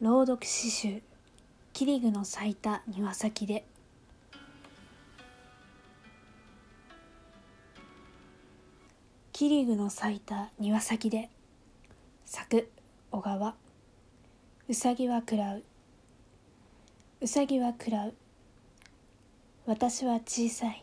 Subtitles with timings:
[0.00, 1.02] 朗読詩集
[1.74, 3.66] 「桐具の咲いた庭先で」
[9.34, 11.28] 桐具の咲いた庭先で。
[12.24, 12.70] 作
[13.10, 13.54] 小川。
[14.68, 15.64] うさぎは食らう。
[17.20, 18.14] うさぎは食らう。
[19.66, 20.82] 私は小さい。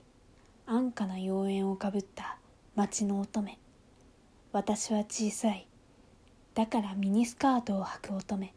[0.68, 2.38] 安価な妖艶をかぶった。
[2.76, 3.58] 町の乙女。
[4.52, 5.68] 私は小さい。
[6.54, 8.54] だからミニスカートを履く乙女。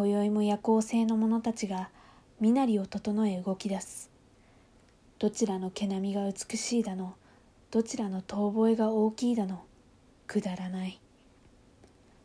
[0.00, 1.90] 今宵も夜行性の者たちが
[2.40, 4.08] 身なりを整え動き出す。
[5.18, 7.12] どちらの毛並みが美しいだの
[7.70, 9.62] どちらの遠吠えが大きいだの
[10.26, 10.98] くだらない。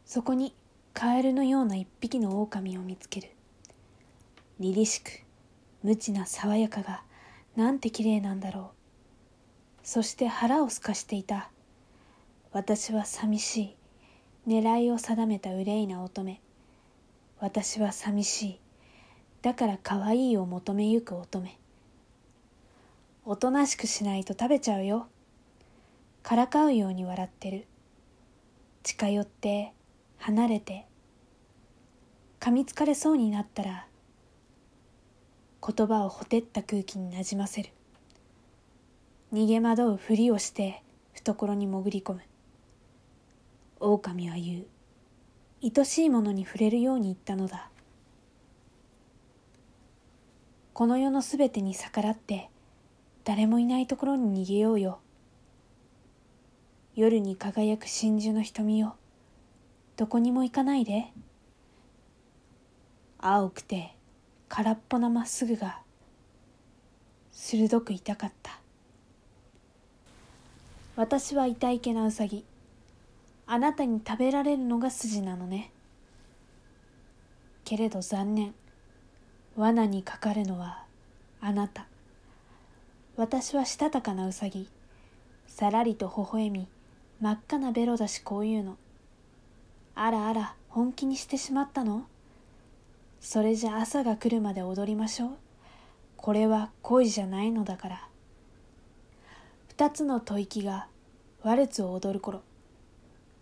[0.06, 0.56] そこに
[0.94, 3.32] カエルのような一匹の狼を見つける。
[4.62, 5.10] 凛々しく
[5.84, 7.04] 無知な爽やかが
[7.58, 8.68] なんて綺麗なんだろう。
[9.84, 11.50] そして腹をすかしていた。
[12.54, 13.76] 私は寂しい。
[14.48, 16.40] 狙いを定めた憂いな乙女。
[17.40, 18.60] 私は寂しい。
[19.42, 21.58] だから可愛いを求めゆく乙女。
[23.26, 25.08] おとなしくしないと食べちゃうよ。
[26.24, 27.68] からかうように笑ってる。
[28.84, 29.74] 近寄って
[30.18, 30.86] 離れて。
[32.40, 33.88] 噛みつかれそうになったら
[35.68, 37.70] 言葉をほてった空気になじませる。
[39.34, 42.22] 逃げ惑うふりをして懐に潜り込む。
[43.80, 44.75] 狼は言う。
[45.64, 47.70] 愛しいものに触れるように言ったのだ。
[50.74, 52.50] この世のすべてに逆らって
[53.24, 55.00] 誰もいないところに逃げようよ。
[56.96, 58.96] 夜に輝く真珠の瞳よ
[59.98, 61.12] どこにも行かないで。
[63.18, 63.96] 青くて
[64.50, 65.80] 空っぽなまっすぐが
[67.32, 68.60] 鋭く痛かった。
[70.96, 72.46] 私は痛いけなうさぎ。
[73.48, 75.72] あなたに食べられるのが筋なのね。
[77.64, 78.54] けれど残念。
[79.56, 80.84] 罠にかかるのは
[81.42, 81.88] あなた。
[83.16, 84.68] 私はしたたかなうさぎ。
[85.48, 86.68] さらりと微笑み。
[87.22, 88.78] 真っ赤なベロだしこういうの。
[89.94, 92.06] あらあら本気にしてしまったの？
[93.22, 95.30] それじゃ朝が来るまで踊りましょう。
[96.18, 98.08] これは恋じゃないのだから。
[99.70, 100.88] 二つの吐息が
[101.44, 102.42] ワルツを踊る頃。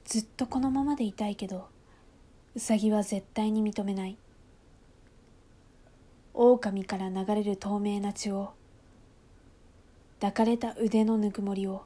[0.06, 1.68] ずっとこのままでいたいけど
[2.56, 4.18] ウサギは絶対に認めない。
[6.36, 8.53] 狼から流れる透明な血を
[10.19, 11.84] 抱かれた腕のぬくもりを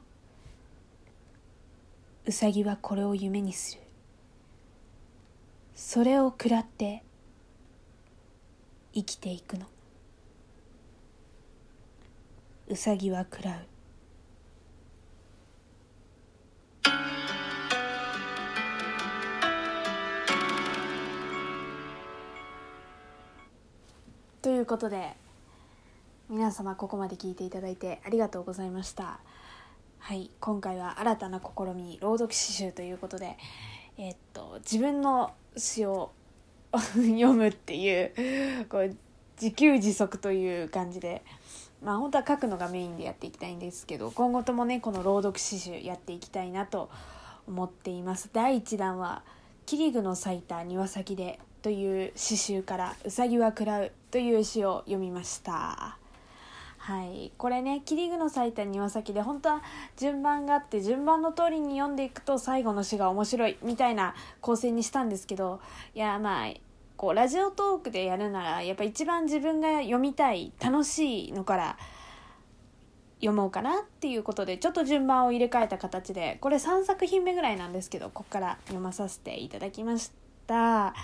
[2.26, 3.82] ウサギはこれを夢にする。
[5.74, 7.02] それを食らって
[8.92, 9.66] 生きていくの。
[12.68, 13.77] ウサギは食らう。
[24.68, 25.16] ことで
[26.28, 29.18] 皆様ここまで聞いていただいてありがとうございました。
[29.98, 33.38] はい今回は新たな試み朗読詩集ということで
[33.96, 36.12] え、っと自分の詩を
[36.70, 38.02] 読むってい
[38.60, 38.94] うこう
[39.40, 41.24] 自給自足という感じで
[41.82, 46.90] まあ本当は書くのがメインでやっていきたいんですけど今後ともねこの朗読詩集やっていきたいなと
[47.46, 48.28] 思っています。
[48.34, 49.22] 第1弾は
[49.64, 55.98] 「桐具の咲いた庭先で」という詩集から「うさぎは食らう」という詩を読みました。
[56.78, 57.30] はい。
[57.36, 59.62] これね桐具の咲いた庭先で本当は
[59.98, 65.60] 順番があって順番の通りに読んでいくと最後の詩が面白いみたいな構成にしたんですけど
[65.94, 66.54] いやまあ
[66.96, 71.78] こうラジオトークでやるならやっぱ一番自分が読みたい楽しいのから
[73.20, 80.12] 読もうかなっていうことでちょっと順番を入れ替えた形でこれ3作品目ぐらいなんですけどここから読まさせていただきまし
[80.46, 80.94] た。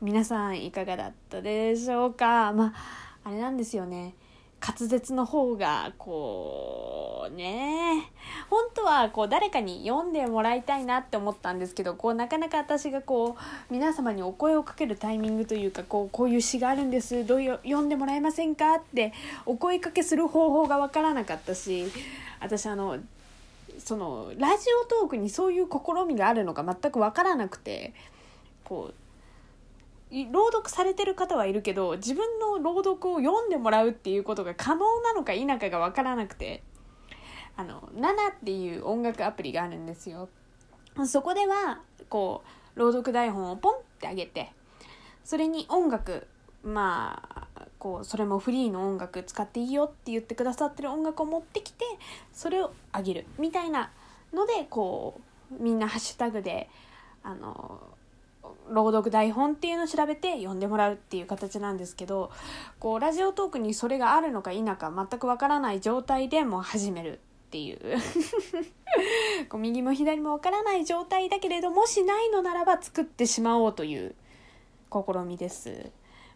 [0.00, 2.52] 皆さんいかがだったでしょうか？
[2.52, 2.72] まあ
[3.24, 4.14] あれなんですよね。
[4.60, 8.10] 滑舌の方がこうね
[8.50, 17.24] 本当はこう誰かに読んでもらいたいなって思ったんですけどこうなかなか私がこう皆様にお声をかけるタイミングというかこうこういう詩があるんです。
[17.24, 19.12] どういう読んでもらえませんかって
[19.46, 21.86] お声かけする方法が分からなかったし
[22.40, 22.98] 私あの
[23.78, 27.94] そのラジオトークにそういう試みがあるのか全く分からなくて
[28.64, 28.94] こう
[30.10, 36.62] 朗読されてる方はいるけど自分の朗読を読んでもらうっていうことが可能なのか否かが分からなくて
[37.56, 40.28] あの「ナナ」っていう音楽アプリがあるんですよ。
[41.06, 42.42] そこではこ
[42.76, 44.52] う朗読台本をポンってあげて
[45.24, 46.26] それに音楽
[46.64, 47.22] ま
[47.54, 51.84] あこうそれもフリーの音楽使っていいよって言ってくださってる音楽を持ってきて
[52.32, 53.92] それをあげるみたいな
[54.32, 55.20] のでこ
[55.52, 56.68] うみんなハッシュタグで
[57.22, 57.80] あの
[58.70, 62.30] 朗読台本っていうのを調べて読んでもらうっていう形なんですけど
[62.78, 67.78] こうラジオトークにそれがあるのか否か全くわからない状態でもう始めるっていう
[69.48, 74.14] こう右も左もわからない状態だけれどもしないのならば作ってしまおうという
[74.92, 75.90] 試みです。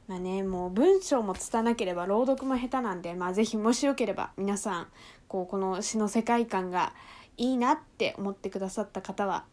[0.09, 4.89] まあね、もう文章も拙なければ朗読も下手なんで、まあ、ぜひもしよければ皆さん
[5.29, 6.93] こうこの詩の世界観が
[7.37, 9.45] いいなって思ってくださった方は、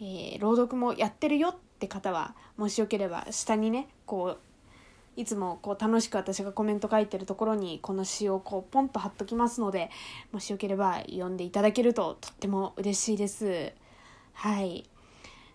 [0.00, 4.38] えー、朗読もやってるよって方はもしよければ下にねこう
[5.14, 9.90] いつもこう楽しく私がコメント書いてるところにこの詩をこうポンと貼っときますので
[10.32, 13.72] もしよければ読んでいただけるととっても嬉しいです。
[14.32, 14.88] はい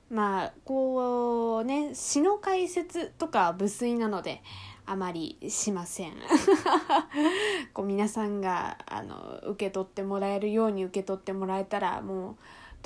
[0.10, 4.42] まあこうね詩の解説とか無粋なので
[4.86, 6.14] あまりしません
[7.74, 12.36] こう皆さんがあの受け取ってもらえるように受け取ってもらえたらもう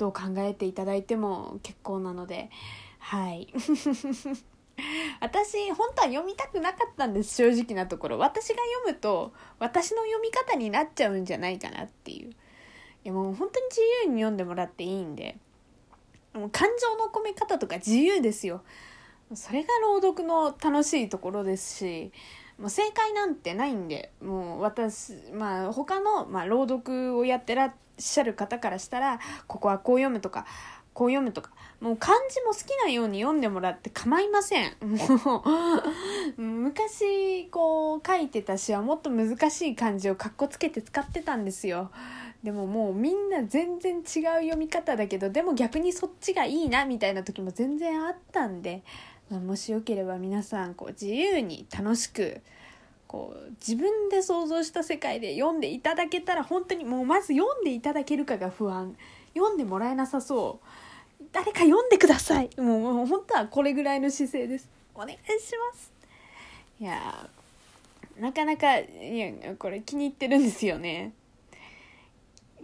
[0.02, 2.50] どう考えていただいても結構なので
[2.98, 3.46] はい。
[5.20, 8.18] 私本当は読みたくなかったんです正直なところ。
[8.18, 12.30] 私が読むと私の読み方になっちゃうんじゃないかなっていう。
[12.30, 12.34] い
[13.04, 15.36] やもう本当に自由に読んでもらっていいんで
[16.34, 18.62] もう感情の込め方とか自由ですよ。
[19.34, 22.12] それが朗読の楽しいところですし
[22.58, 30.46] もう正解なんてないんでもう私まあ他の、まあ、朗読をやってらっしゃる方からしたらここはこう読むとか
[30.94, 31.50] こう読むとか
[31.80, 34.76] もう漢字も好きなように読んでもらって構いません。
[34.80, 35.42] も
[36.36, 41.90] う昔こう書いてた詩はもっと難しい漢字をかっこつけて使ってたんですよ。
[42.42, 48.82] でももうみんな全然違う読み方だけどでも逆にそっちがいいなみたいな時も全然あったんで、
[49.30, 52.40] まあ、もしよければ皆さんこう自由に楽しく
[53.12, 58.96] こう自分で想像した世界で読んでいただけたら本当にもうまず読んでいただけるかが不安。
[59.34, 60.60] 読んでもらえなさそ
[61.20, 61.24] う。
[61.30, 62.48] 誰か読んでください。
[62.56, 64.66] もうもう本当はこれぐらいの姿勢です。
[64.94, 65.18] お願いし
[65.72, 65.92] ます。
[66.80, 67.28] いや
[68.18, 71.12] なかなかいやこれ気に入ってるんですよね。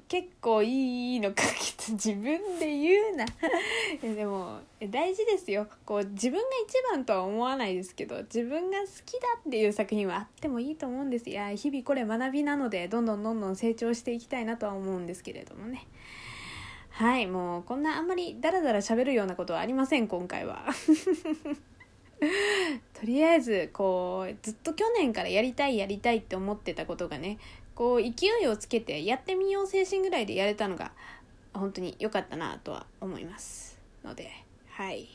[0.08, 3.26] 結構いいのかけ自分で言うな。
[4.00, 5.66] でも大事ですよ。
[5.84, 11.28] こう自分が一番とは思わないですけど自分が好きだっていう作品はあってもいいと思うんです。
[11.28, 15.86] いや日々これ学びなのでどんどんどんどん成長していきたいなとは思うんですけれどもね。
[16.90, 20.64] はいもうこんなあんまりダラダラ喋るようなことはありません今回は。
[22.94, 27.38] とりあえずこうずっと去年からやりたいやりたいって思ってたことがね
[27.78, 30.90] こう勢いをつけてやってみよう精神ぐらいでやれたのが
[31.54, 34.32] 本当に良かったなとは思いますので
[34.72, 35.06] はい。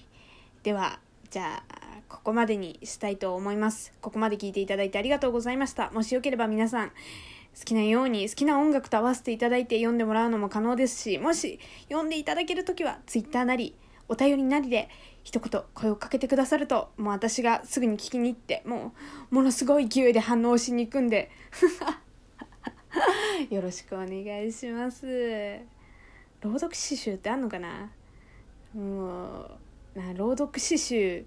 [0.63, 0.97] では
[1.29, 3.91] じゃあここまでにしたいと思います。
[3.99, 5.91] ここまで聞いていただいてありがとうございました。
[5.91, 6.93] もしよければ皆さん好
[7.65, 11.59] きなように好きな音楽と合わせていただいて読んでもらうのも可能ですしもし
[11.89, 13.75] 読んでいただける時は Twitter なり
[14.07, 14.87] お便りなりで
[15.23, 18.93] 一言声をかけてくださるともう私がすぐに聞きに行っても
[19.31, 21.29] うものすごい勢いで反応しに行くんで
[23.49, 25.59] よろしくお願いします。
[26.41, 27.91] 朗読詩集ってあんのかな？
[28.73, 29.49] も
[29.95, 31.25] うな朗読詩集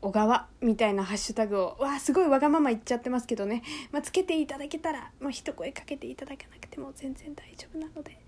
[0.00, 1.76] 小川みたいなハッシュタグを。
[1.78, 3.62] わあすごいわがまま言っちゃってますけどね、
[3.92, 8.18] まあ、つけていただけたら、まあ、一声かけていただかなくても全然大丈夫なので。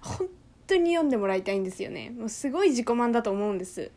[0.00, 0.28] 本
[0.66, 2.10] 当に読んでもらいたいんですよね。
[2.10, 3.90] もうすごい自己満だと思うんです。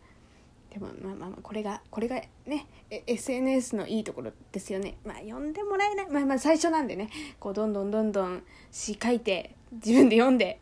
[0.72, 4.98] でもまあまあまあこれがこれがね SNS のいいところですよね。
[5.06, 6.10] まあ読んでもらえない。
[6.10, 7.10] まあまあ最初なんでね。
[7.40, 10.60] こうどんどんどんどん詩書いて自分で読んで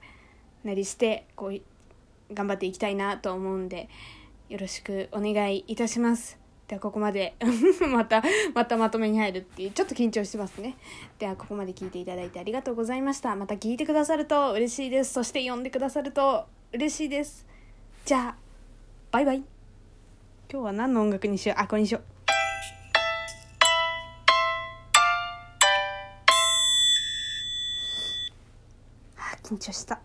[0.63, 3.87] なりしてこう頑張っていきたいなと思うんで
[4.49, 6.39] よろしくお願いいたします。
[6.67, 7.35] ではここまで
[7.91, 10.75] またまたまとめに入るっていうちょっと緊張してますね。
[11.19, 13.35] ではここまで聞いていただいてありがとうございました。
[13.35, 15.13] また聞いてくださると嬉しいです。
[15.13, 17.45] そして読んでくださると嬉しいです。
[18.05, 18.35] じゃあ
[19.11, 19.58] バイバイ。
[20.51, 21.61] 今日は何の音楽にしよう？
[21.61, 22.03] あこれにしよう。
[29.15, 30.01] あ緊張した。